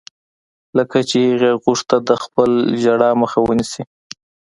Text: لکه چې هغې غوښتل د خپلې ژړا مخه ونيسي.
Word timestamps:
لکه 0.77 0.97
چې 1.09 1.17
هغې 1.31 1.51
غوښتل 1.63 1.99
د 2.09 2.11
خپلې 2.23 2.59
ژړا 2.83 3.09
مخه 3.21 3.39
ونيسي. 3.41 3.83